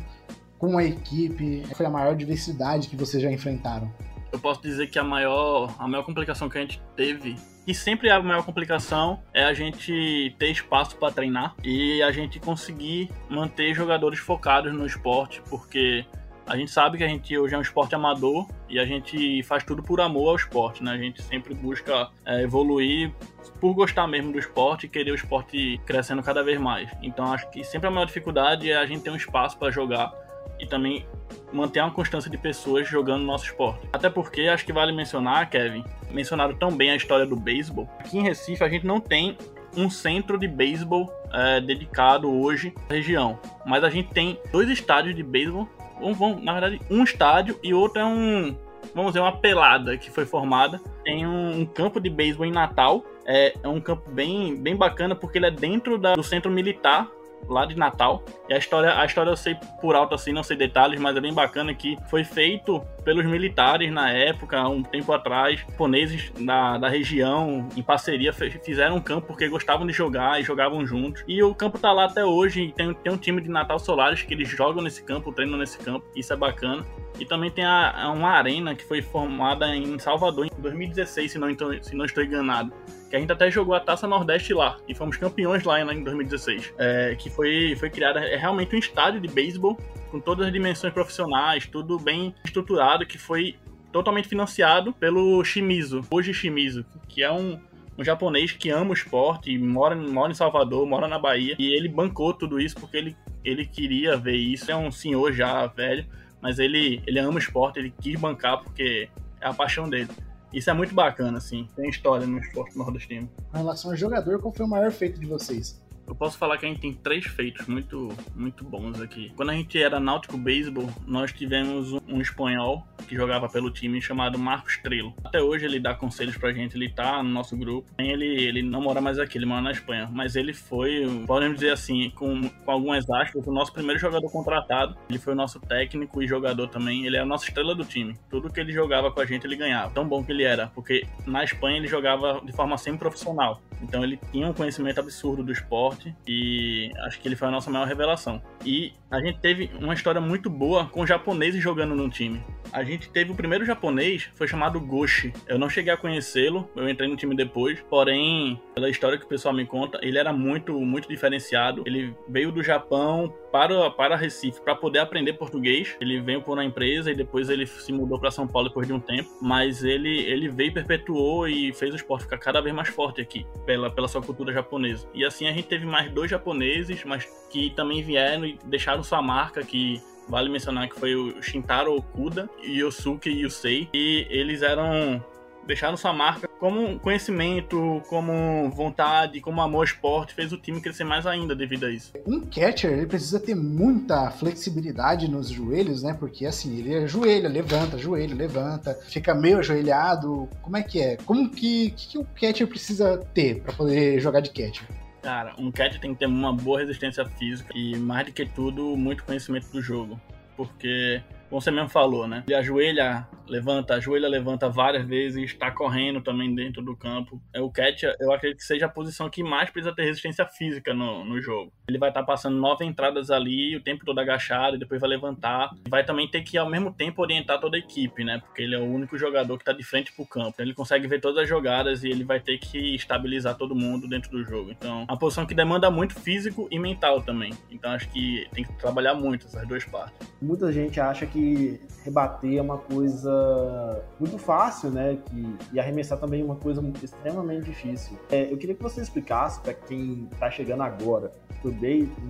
[0.58, 1.62] com a equipe?
[1.66, 3.92] Qual foi a maior diversidade que vocês já enfrentaram?
[4.32, 7.36] Eu posso dizer que a maior, a maior complicação que a gente teve,
[7.68, 12.40] e sempre a maior complicação, é a gente ter espaço para treinar e a gente
[12.40, 16.06] conseguir manter jogadores focados no esporte, porque
[16.50, 19.64] a gente sabe que a gente hoje é um esporte amador e a gente faz
[19.64, 20.92] tudo por amor ao esporte, né?
[20.92, 23.14] A gente sempre busca é, evoluir
[23.62, 26.90] por gostar mesmo do esporte e querer o esporte crescendo cada vez mais.
[27.04, 30.12] Então acho que sempre a maior dificuldade é a gente ter um espaço para jogar
[30.60, 31.06] e também
[31.54, 33.88] manter uma constância de pessoas jogando nosso esporte.
[33.94, 37.88] Até porque acho que vale mencionar, Kevin, mencionaram tão bem a história do beisebol.
[38.00, 39.38] Aqui em Recife a gente não tem
[39.78, 45.16] um centro de beisebol é, dedicado hoje à região, mas a gente tem dois estádios
[45.16, 45.70] de beisebol
[46.02, 48.56] um, um, na verdade, um estádio e outro é um,
[48.94, 50.82] vamos dizer, uma pelada que foi formada.
[51.04, 53.04] Tem um, um campo de beisebol em Natal.
[53.26, 57.08] É, é, um campo bem, bem bacana porque ele é dentro da, do centro militar
[57.48, 58.24] lá de Natal.
[58.48, 61.22] E a história, a história eu sei por alto assim, não sei detalhes, mas é
[61.22, 66.90] bem bacana que foi feito pelos militares na época, um tempo atrás, japoneses da, da
[66.90, 71.24] região, em parceria, fizeram um campo porque gostavam de jogar e jogavam juntos.
[71.28, 74.34] E o campo tá lá até hoje, tem, tem um time de Natal Solares que
[74.34, 76.86] eles jogam nesse campo, treinam nesse campo, isso é bacana.
[77.20, 81.50] E também tem a, uma arena que foi formada em Salvador em 2016, se não,
[81.50, 82.72] então, se não estou enganado
[83.10, 86.74] que a gente até jogou a Taça Nordeste lá e fomos campeões lá em 2016.
[86.78, 89.78] É, que foi, foi criada é realmente um estádio de beisebol
[90.12, 93.56] com todas as dimensões profissionais, tudo bem estruturado, que foi
[93.92, 97.60] totalmente financiado pelo Shimizu, hoje Shimizu, que é um,
[97.98, 101.88] um japonês que ama o esporte, mora, mora em Salvador, mora na Bahia, e ele
[101.88, 104.72] bancou tudo isso porque ele, ele queria ver isso.
[104.72, 106.06] É um senhor já velho,
[106.42, 109.10] mas ele, ele ama o esporte, ele quis bancar porque
[109.42, 110.10] é a paixão dele.
[110.54, 111.68] Isso é muito bacana, assim.
[111.76, 113.30] Tem história no esporte nordestino.
[113.54, 115.82] Em relação ao jogador, qual foi o maior feito de vocês?
[116.08, 119.32] Eu posso falar que a gente tem três feitos muito, muito bons aqui.
[119.36, 124.38] Quando a gente era Náutico Baseball, nós tivemos um espanhol que jogava pelo time chamado
[124.38, 125.16] Marcos Trelo.
[125.24, 127.90] Até hoje ele dá conselhos pra gente, ele tá no nosso grupo.
[127.98, 130.08] Ele, ele não mora mais aqui, ele mora na Espanha.
[130.12, 134.96] Mas ele foi, podemos dizer assim, com, com algumas aspas, o nosso primeiro jogador contratado.
[135.10, 137.06] Ele foi o nosso técnico e jogador também.
[137.06, 138.16] Ele era a nossa estrela do time.
[138.30, 139.92] Tudo que ele jogava com a gente, ele ganhava.
[139.92, 143.60] Tão bom que ele era, porque na Espanha ele jogava de forma semi-profissional.
[143.82, 147.72] Então ele tinha um conhecimento absurdo do esporte e acho que ele foi a nossa
[147.72, 148.42] maior revelação.
[148.66, 152.44] E a gente teve uma história muito boa com japoneses jogando no time.
[152.72, 155.34] A gente teve o primeiro japonês, foi chamado Goshi.
[155.48, 159.28] Eu não cheguei a conhecê-lo, eu entrei no time depois, porém, pela história que o
[159.28, 161.84] pessoal me conta, ele era muito, muito diferenciado.
[161.86, 165.96] Ele veio do Japão para, para Recife para poder aprender português.
[166.00, 168.94] Ele veio por uma empresa e depois ele se mudou para São Paulo depois de
[168.94, 172.90] um tempo, mas ele, ele veio, perpetuou e fez o esporte ficar cada vez mais
[172.90, 175.08] forte aqui, pela, pela sua cultura japonesa.
[175.14, 179.22] E assim a gente teve mais dois japoneses, mas que também vieram e deixaram sua
[179.22, 185.24] marca, que Vale mencionar que foi o Shintaro Okuda, Yosuke Yusei, e eles eram
[185.66, 191.04] deixaram sua marca como conhecimento, como vontade, como amor ao esporte, fez o time crescer
[191.04, 192.12] mais ainda devido a isso.
[192.26, 196.16] Um catcher, ele precisa ter muita flexibilidade nos joelhos, né?
[196.20, 200.50] Porque assim, ele ajoelha, levanta, ajoelha, levanta, fica meio ajoelhado.
[200.62, 201.18] Como é que é?
[201.18, 204.88] Como que, que, que o catcher precisa ter para poder jogar de catcher?
[205.22, 208.96] Cara, um catcher tem que ter uma boa resistência física e, mais do que tudo,
[208.96, 210.20] muito conhecimento do jogo.
[210.56, 212.44] Porque como você mesmo falou, né?
[212.48, 217.42] Ele ajoelha, levanta, ajoelha, levanta várias vezes, está correndo também dentro do campo.
[217.52, 220.94] É o catcher, eu acredito que seja a posição que mais precisa ter resistência física
[220.94, 221.74] no, no jogo.
[221.88, 225.10] Ele vai estar tá passando nove entradas ali, o tempo todo agachado, e depois vai
[225.10, 225.72] levantar.
[225.90, 228.40] Vai também ter que, ao mesmo tempo, orientar toda a equipe, né?
[228.40, 230.62] Porque ele é o único jogador que está de frente pro campo.
[230.62, 234.30] Ele consegue ver todas as jogadas e ele vai ter que estabilizar todo mundo dentro
[234.30, 234.72] do jogo.
[234.72, 237.54] Então, é uma posição que demanda muito físico e mental também.
[237.72, 240.30] Então, acho que tem que trabalhar muito essas duas partes.
[240.42, 245.18] Muita gente acha que que rebater é uma coisa muito fácil, né?
[245.26, 248.18] Que, e arremessar também é uma coisa extremamente difícil.
[248.30, 251.32] É, eu queria que você explicasse para quem está chegando agora
[251.64, 251.72] no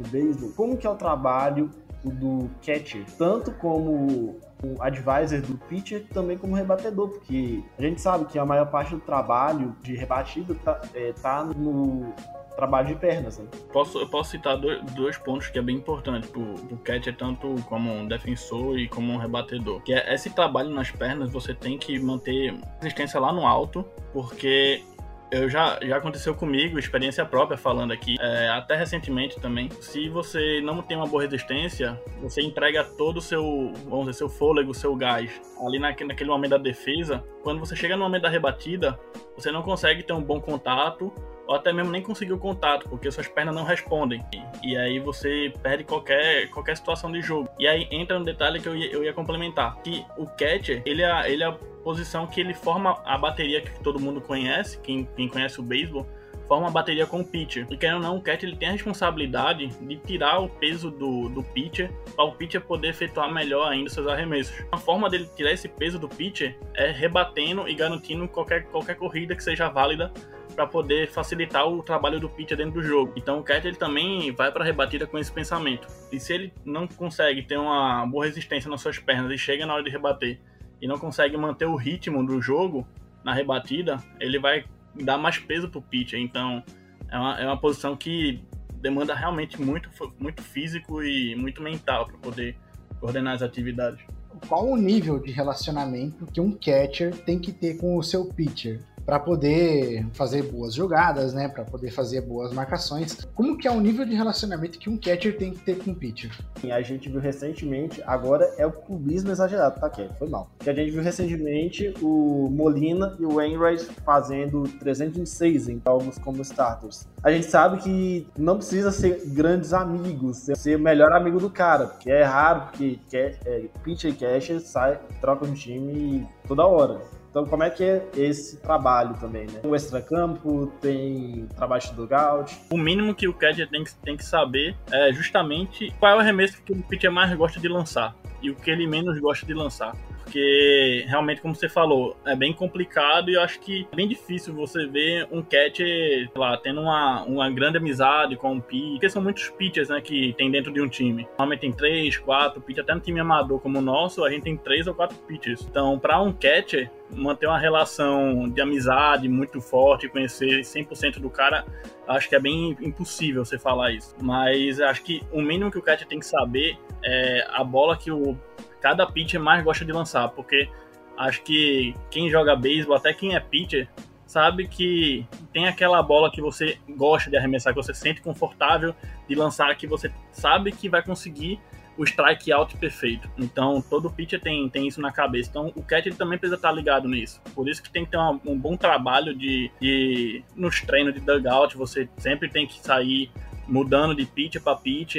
[0.10, 1.70] beisebol como que é o trabalho
[2.04, 8.26] do catcher, tanto como o advisor do pitcher, também como rebatedor, porque a gente sabe
[8.26, 12.14] que a maior parte do trabalho de rebatida tá, é, tá no
[12.60, 13.40] trabalho de pernas.
[13.40, 13.48] Né?
[13.72, 17.56] Posso, eu posso citar dois, dois pontos que é bem importante pro, pro catcher, tanto
[17.68, 19.82] como um defensor e como um rebatedor.
[19.82, 24.84] Que é esse trabalho nas pernas, você tem que manter resistência lá no alto, porque
[25.32, 29.70] eu já, já aconteceu comigo, experiência própria falando aqui, é, até recentemente também.
[29.80, 34.30] Se você não tem uma boa resistência, você entrega todo o seu, vamos dizer, seu
[34.30, 37.24] fôlego, seu gás ali na, naquele momento da defesa.
[37.44, 39.00] Quando você chega no momento da rebatida,
[39.36, 41.14] você não consegue ter um bom contato
[41.50, 44.24] ou até mesmo nem conseguir o contato, porque suas pernas não respondem.
[44.64, 47.50] E aí você perde qualquer, qualquer situação de jogo.
[47.58, 51.02] E aí entra um detalhe que eu ia, eu ia complementar, que o catcher, ele
[51.02, 51.52] é, ele é a
[51.84, 56.06] posição que ele forma a bateria que todo mundo conhece, quem, quem conhece o beisebol,
[56.48, 57.66] forma a bateria com o pitcher.
[57.68, 61.30] E querendo ou não, o catcher ele tem a responsabilidade de tirar o peso do,
[61.30, 64.54] do pitcher para o pitcher poder efetuar melhor ainda seus arremessos.
[64.72, 69.36] A forma dele tirar esse peso do pitcher é rebatendo e garantindo qualquer, qualquer corrida
[69.36, 70.14] que seja válida
[70.60, 73.14] para poder facilitar o trabalho do pitcher dentro do jogo.
[73.16, 75.88] Então o catcher ele também vai para a rebatida com esse pensamento.
[76.12, 79.74] E se ele não consegue ter uma boa resistência nas suas pernas e chega na
[79.74, 80.38] hora de rebater
[80.82, 82.86] e não consegue manter o ritmo do jogo
[83.24, 86.20] na rebatida, ele vai dar mais peso pro pitcher.
[86.20, 86.62] Então
[87.10, 88.44] é uma, é uma posição que
[88.82, 92.58] demanda realmente muito, muito físico e muito mental para poder
[93.00, 94.06] coordenar as atividades.
[94.48, 98.82] Qual o nível de relacionamento que um catcher tem que ter com o seu pitcher?
[99.10, 101.48] Para poder fazer boas jogadas, né?
[101.48, 103.28] Para poder fazer boas marcações.
[103.34, 105.96] Como que é o nível de relacionamento que um catcher tem que ter com o
[105.96, 106.30] pitcher?
[106.72, 110.14] A gente viu recentemente, agora é o clubismo exagerado, tá, Kevin?
[110.20, 110.52] Foi mal.
[110.60, 116.44] Que a gente viu recentemente o Molina e o Wainwright fazendo 306 em jogos como
[116.44, 117.08] starters.
[117.24, 121.88] A gente sabe que não precisa ser grandes amigos, ser o melhor amigo do cara,
[121.88, 127.02] porque é raro, porque é, pitcher e catcher sai, trocam de time toda hora.
[127.30, 129.62] Então, como é que é esse trabalho também, né?
[129.64, 132.58] O extracampo, tem trabalho de dugout.
[132.72, 136.20] O mínimo que o catcher tem que, tem que saber é justamente qual é o
[136.20, 139.54] arremesso que o pitcher mais gosta de lançar e o que ele menos gosta de
[139.54, 139.96] lançar
[140.30, 144.54] porque realmente, como você falou, é bem complicado e eu acho que é bem difícil
[144.54, 149.24] você ver um catcher lá, tendo uma, uma grande amizade com um pitcher, porque são
[149.24, 151.24] muitos pitchers né, que tem dentro de um time.
[151.30, 154.56] Normalmente tem três, quatro pitchers, até no time amador como o nosso, a gente tem
[154.56, 155.66] três ou quatro pitchers.
[155.68, 161.66] Então, para um catcher, manter uma relação de amizade muito forte, conhecer 100% do cara,
[162.08, 164.16] acho que é bem impossível você falar isso.
[164.22, 168.12] Mas acho que o mínimo que o catcher tem que saber é a bola que
[168.12, 168.38] o
[168.82, 170.70] cada pitcher mais gosta de lançar, porque
[171.18, 173.90] acho que quem joga beisebol, até quem é pitcher,
[174.26, 178.96] sabe que tem aquela bola que você gosta de arremessar, que você sente confortável
[179.28, 181.60] de lançar, que você sabe que vai conseguir
[182.00, 183.30] o strike out perfeito.
[183.38, 185.50] Então, todo pitcher tem, tem isso na cabeça.
[185.50, 187.42] Então, o catcher também precisa estar ligado nisso.
[187.54, 191.20] Por isso que tem que ter uma, um bom trabalho de, de nos treinos de
[191.20, 193.30] dugout, você sempre tem que sair
[193.68, 195.18] mudando de pitch para pitch,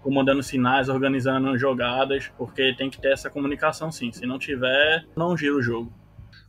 [0.00, 4.12] comandando sinais, organizando jogadas, porque tem que ter essa comunicação sim.
[4.12, 5.92] Se não tiver, não gira o jogo.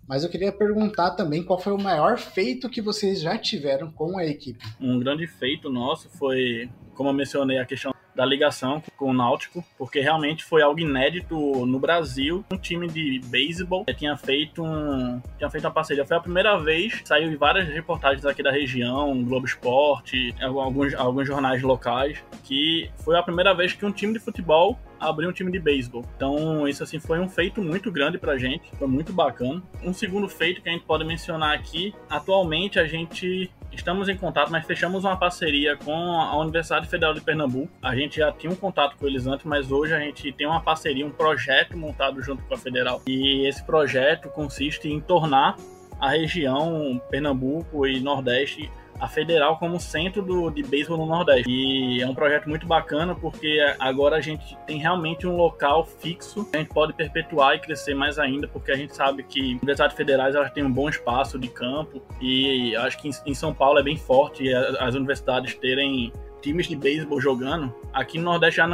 [0.07, 4.19] Mas eu queria perguntar também qual foi o maior feito que vocês já tiveram com
[4.19, 4.63] a equipe.
[4.79, 9.63] Um grande feito nosso foi, como eu mencionei, a questão da ligação com o Náutico,
[9.77, 12.45] porque realmente foi algo inédito no Brasil.
[12.51, 16.05] Um time de beisebol tinha feito um, tinha feito uma parceria.
[16.05, 21.27] Foi a primeira vez, saiu em várias reportagens aqui da região, Globo Esporte, alguns, alguns
[21.27, 25.51] jornais locais, que foi a primeira vez que um time de futebol abriu um time
[25.51, 26.03] de beisebol.
[26.15, 29.61] Então, isso assim foi um feito muito grande pra gente, foi muito bacana.
[29.83, 34.51] Um segundo feito que a gente pode mencionar aqui, atualmente a gente estamos em contato,
[34.51, 37.71] mas fechamos uma parceria com a Universidade Federal de Pernambuco.
[37.81, 40.61] A gente já tinha um contato com eles antes, mas hoje a gente tem uma
[40.61, 43.01] parceria, um projeto montado junto com a Federal.
[43.07, 45.55] E esse projeto consiste em tornar
[45.99, 48.69] a região Pernambuco e Nordeste
[49.03, 51.51] a Federal como centro do, de beisebol no Nordeste.
[51.51, 56.45] E é um projeto muito bacana porque agora a gente tem realmente um local fixo
[56.45, 59.97] que a gente pode perpetuar e crescer mais ainda, porque a gente sabe que universidades
[59.97, 63.83] federais elas têm um bom espaço de campo e acho que em São Paulo é
[63.83, 67.75] bem forte as universidades terem times de beisebol jogando.
[67.91, 68.67] Aqui no Nordeste já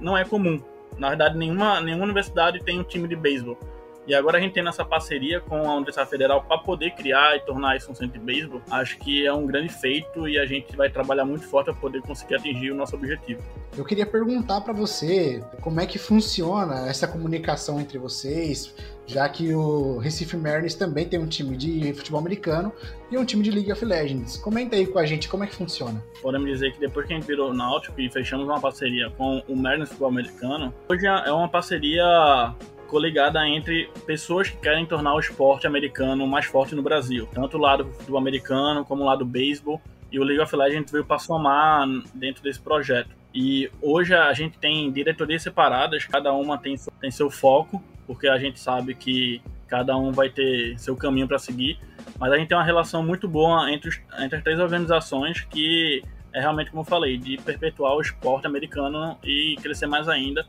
[0.00, 0.58] não é, comum.
[0.96, 3.58] Na verdade, nenhuma, nenhuma universidade tem um time de beisebol.
[4.06, 7.40] E agora a gente tem essa parceria com a Universidade Federal para poder criar e
[7.40, 8.62] tornar isso um centro de beisebol.
[8.70, 12.02] Acho que é um grande feito e a gente vai trabalhar muito forte para poder
[12.02, 13.42] conseguir atingir o nosso objetivo.
[13.76, 18.74] Eu queria perguntar para você como é que funciona essa comunicação entre vocês,
[19.06, 22.72] já que o Recife Mariners também tem um time de futebol americano
[23.10, 24.36] e um time de League of Legends.
[24.36, 26.02] Comenta aí com a gente como é que funciona.
[26.22, 29.56] Podemos dizer que depois que a gente virou Náutico e fechamos uma parceria com o
[29.56, 32.54] Mariners Futebol Americano, hoje é uma parceria
[32.86, 37.60] coligada entre pessoas que querem tornar o esporte americano mais forte no Brasil, tanto o
[37.60, 39.80] lado do americano como o lado do beisebol.
[40.10, 43.10] E o League of Legends veio para somar dentro desse projeto.
[43.34, 48.38] E hoje a gente tem diretorias separadas, cada uma tem, tem seu foco, porque a
[48.38, 51.78] gente sabe que cada um vai ter seu caminho para seguir.
[52.18, 56.02] Mas a gente tem uma relação muito boa entre, os, entre as três organizações que
[56.32, 60.46] é realmente, como eu falei, de perpetuar o esporte americano e crescer mais ainda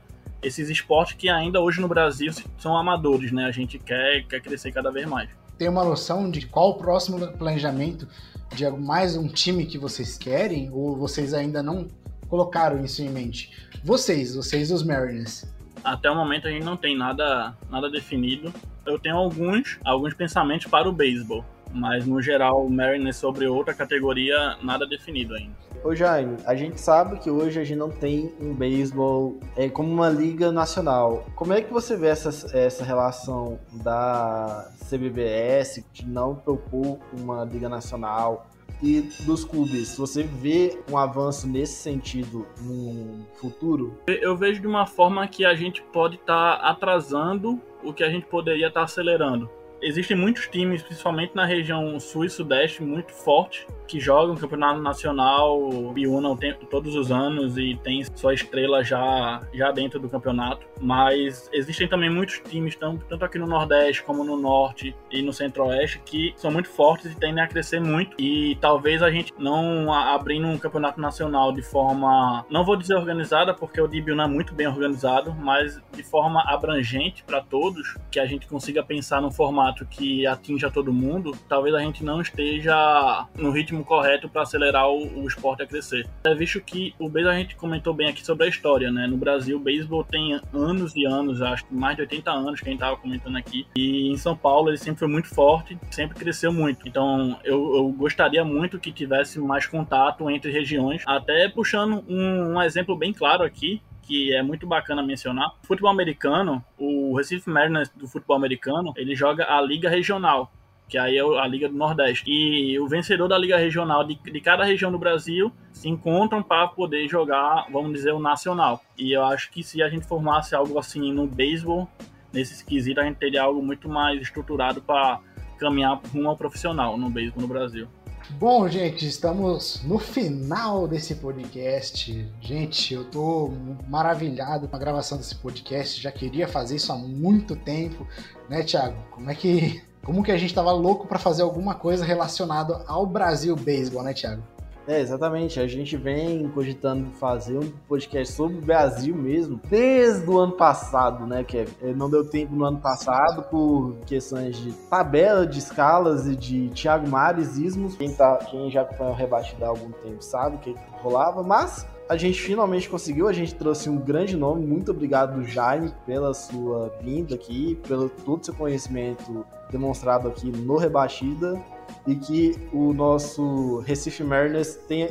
[0.47, 3.45] esses esportes que ainda hoje no Brasil são amadores, né?
[3.45, 5.29] A gente quer, quer crescer cada vez mais.
[5.57, 8.07] Tem uma noção de qual o próximo planejamento
[8.55, 10.69] de mais um time que vocês querem?
[10.71, 11.87] Ou vocês ainda não
[12.27, 13.51] colocaram isso em mente?
[13.83, 15.45] Vocês, vocês os Mariners.
[15.83, 18.53] Até o momento a gente não tem nada, nada definido.
[18.85, 23.73] Eu tenho alguns, alguns pensamentos para o beisebol, mas no geral o Mariners sobre outra
[23.73, 25.55] categoria nada definido ainda.
[25.83, 29.91] Ô Jaime, a gente sabe que hoje a gente não tem um beisebol é, como
[29.91, 31.25] uma liga nacional.
[31.35, 37.69] Como é que você vê essa, essa relação da CBBS de não propor uma liga
[37.69, 38.47] nacional
[38.81, 39.95] e dos clubes?
[39.97, 43.97] Você vê um avanço nesse sentido no futuro?
[44.07, 48.09] Eu vejo de uma forma que a gente pode estar tá atrasando o que a
[48.09, 49.49] gente poderia estar tá acelerando.
[49.81, 55.93] Existem muitos times, principalmente na região sul e sudeste, muito fortes, que jogam campeonato nacional
[55.95, 56.37] e unam
[56.69, 60.65] todos os anos e tem sua estrela já, já dentro do campeonato.
[60.81, 65.31] Mas existem também muitos times, tanto, tanto aqui no Nordeste como no Norte e no
[65.31, 68.19] Centro-Oeste, que são muito fortes e tendem a crescer muito.
[68.19, 73.53] E talvez a gente não abrindo um campeonato nacional de forma, não vou dizer organizada,
[73.53, 78.19] porque o DBU não é muito bem organizado, mas de forma abrangente para todos, que
[78.19, 83.27] a gente consiga pensar num formato que atinja todo mundo, talvez a gente não esteja
[83.35, 86.07] no ritmo correto para acelerar o, o, esporte a crescer.
[86.23, 89.07] É visto que o beisebol a gente comentou bem aqui sobre a história, né?
[89.07, 92.67] No Brasil, o beisebol tem anos e anos, acho que mais de 80 anos que
[92.67, 93.65] a gente estava comentando aqui.
[93.75, 96.87] E em São Paulo ele sempre foi muito forte, sempre cresceu muito.
[96.87, 102.61] Então eu, eu gostaria muito que tivesse mais contato entre regiões, até puxando um, um
[102.61, 105.51] exemplo bem claro aqui, que é muito bacana mencionar.
[105.63, 110.51] Futebol americano, o Recife Mariners do futebol americano, ele joga a liga regional
[110.87, 112.29] que aí é a Liga do Nordeste.
[112.29, 116.67] E o vencedor da Liga Regional de, de cada região do Brasil se encontram para
[116.67, 118.81] poder jogar, vamos dizer, o Nacional.
[118.97, 121.89] E eu acho que se a gente formasse algo assim no beisebol,
[122.31, 125.19] nesse esquisito, a gente teria algo muito mais estruturado para
[125.59, 127.87] caminhar rumo ao profissional no beisebol no Brasil.
[128.31, 132.29] Bom, gente, estamos no final desse podcast.
[132.41, 133.53] Gente, eu tô
[133.87, 136.01] maravilhado com a gravação desse podcast.
[136.01, 138.05] Já queria fazer isso há muito tempo,
[138.49, 138.97] né, Thiago?
[139.11, 143.05] Como é que como que a gente tava louco para fazer alguma coisa relacionada ao
[143.05, 144.43] Brasil Baseball, né, Thiago?
[144.87, 145.59] É, exatamente.
[145.59, 151.27] A gente vem cogitando fazer um podcast sobre o Brasil mesmo desde o ano passado,
[151.27, 151.73] né, Kevin?
[151.81, 156.69] É, não deu tempo no ano passado por questões de tabela, de escalas e de
[156.69, 157.97] Thiago Mares, Ismos.
[157.97, 161.85] Quem, tá, quem já acompanhou o rebatido há algum tempo sabe o que rolava, mas
[162.07, 164.65] a gente finalmente conseguiu, a gente trouxe um grande nome.
[164.65, 171.61] Muito obrigado, Jaime, pela sua vinda aqui, pelo todo seu conhecimento demonstrado aqui no Rebatida
[172.05, 175.09] e que o nosso Recife Mariners tenha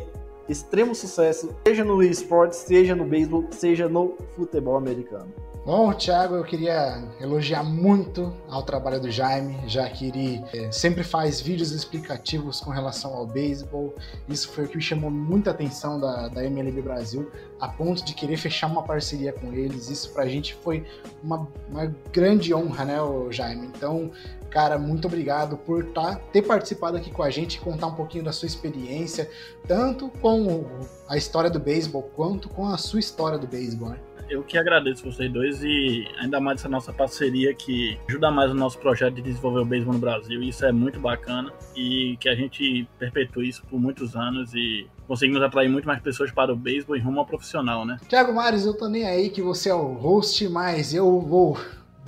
[0.49, 5.33] extremo sucesso, seja no esportes, seja no beisebol, seja no futebol americano.
[5.67, 11.03] Bom, Thiago, eu queria elogiar muito ao trabalho do Jaime, já que ele é, sempre
[11.03, 13.93] faz vídeos explicativos com relação ao beisebol.
[14.29, 18.37] Isso foi o que chamou muita atenção da, da MLB Brasil, a ponto de querer
[18.37, 19.91] fechar uma parceria com eles.
[19.91, 20.87] Isso pra gente foi
[21.21, 22.99] uma, uma grande honra, né,
[23.31, 23.67] Jaime?
[23.67, 24.13] Então,
[24.57, 28.33] cara, muito obrigado por tá, ter participado aqui com a gente, contar um pouquinho da
[28.33, 29.31] sua experiência,
[29.69, 30.65] tanto com
[31.07, 33.91] a história do beisebol quanto com a sua história do beisebol.
[33.91, 33.99] Né?
[34.29, 38.55] eu que agradeço vocês dois e ainda mais essa nossa parceria que ajuda mais o
[38.55, 40.43] nosso projeto de desenvolver o beisebol no Brasil.
[40.43, 45.43] Isso é muito bacana e que a gente perpetue isso por muitos anos e conseguimos
[45.43, 47.99] atrair muito mais pessoas para o beisebol e rumo ao profissional, né?
[48.09, 51.57] Tiago Mares, eu tô nem aí que você é o host, mas eu vou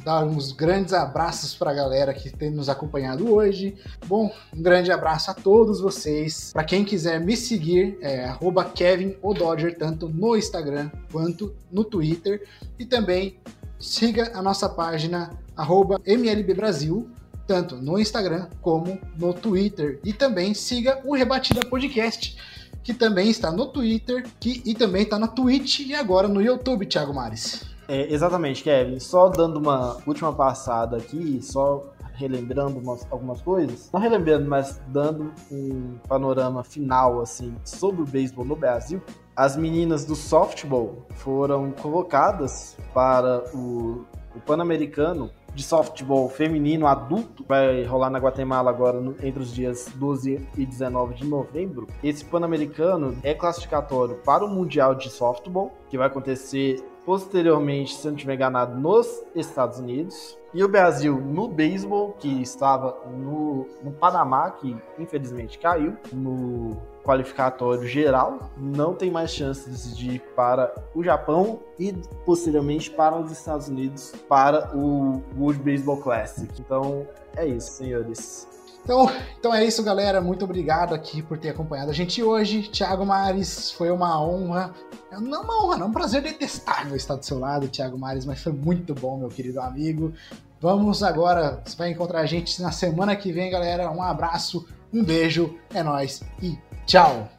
[0.05, 3.76] dar uns grandes abraços para a galera que tem nos acompanhado hoje.
[4.07, 6.53] Bom, um grande abraço a todos vocês.
[6.53, 8.32] Para quem quiser me seguir, é
[8.74, 12.46] @kevin_ododger tanto no Instagram quanto no Twitter
[12.78, 13.38] e também
[13.78, 17.09] siga a nossa página @mlbbrasil
[17.46, 22.36] tanto no Instagram como no Twitter e também siga o Rebatida Podcast
[22.82, 26.86] que também está no Twitter que, e também está na Twitch e agora no YouTube,
[26.86, 27.64] Thiago Mares.
[27.89, 29.01] É, exatamente, Kevin.
[29.01, 31.82] Só dando uma última passada aqui, só
[32.12, 33.89] relembrando umas, algumas coisas.
[33.93, 39.01] Não relembrando, mas dando um panorama final, assim, sobre o beisebol no Brasil.
[39.34, 47.82] As meninas do softball foram convocadas para o, o Pan-Americano de softball feminino adulto, vai
[47.84, 51.86] rolar na Guatemala agora no, entre os dias 12 e 19 de novembro.
[52.03, 58.15] Esse Pan-Americano é classificatório para o Mundial de Softball, que vai acontecer posteriormente, se não
[58.15, 60.37] estiver enganado, nos Estados Unidos.
[60.53, 67.89] E o Brasil no beisebol, que estava no, no Panamá, que infelizmente caiu no qualificatório
[67.89, 71.95] geral, não tem mais chances de ir para o Japão e
[72.27, 76.53] posteriormente para os Estados Unidos para o World Baseball Classic.
[76.61, 78.47] Então é isso, senhores.
[78.89, 80.18] Então, então é isso, galera.
[80.18, 82.62] Muito obrigado aqui por ter acompanhado a gente hoje.
[82.62, 84.72] Thiago Mares, foi uma honra.
[85.12, 88.53] Não uma honra, não, um prazer detestável estar do seu lado, Thiago Mares, mas foi
[88.53, 90.14] muito bom, meu querido amigo.
[90.59, 93.91] Vamos agora, você vai encontrar a gente na semana que vem, galera.
[93.91, 97.38] Um abraço, um beijo, é nós e tchau!